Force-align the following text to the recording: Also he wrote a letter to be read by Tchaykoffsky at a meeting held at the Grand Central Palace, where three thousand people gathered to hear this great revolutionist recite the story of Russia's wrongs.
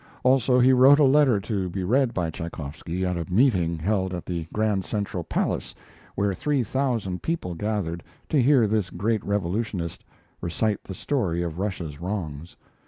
Also 0.23 0.59
he 0.59 0.73
wrote 0.73 0.97
a 0.97 1.03
letter 1.03 1.39
to 1.39 1.69
be 1.69 1.83
read 1.83 2.11
by 2.11 2.31
Tchaykoffsky 2.31 3.03
at 3.03 3.17
a 3.17 3.31
meeting 3.31 3.77
held 3.77 4.15
at 4.15 4.25
the 4.25 4.47
Grand 4.51 4.83
Central 4.83 5.23
Palace, 5.23 5.75
where 6.15 6.33
three 6.33 6.63
thousand 6.63 7.21
people 7.21 7.53
gathered 7.53 8.01
to 8.29 8.41
hear 8.41 8.65
this 8.65 8.89
great 8.89 9.23
revolutionist 9.23 10.03
recite 10.41 10.83
the 10.85 10.95
story 10.95 11.43
of 11.43 11.59
Russia's 11.59 12.01
wrongs. 12.01 12.55